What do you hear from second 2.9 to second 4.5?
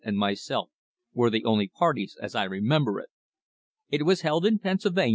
it; it was held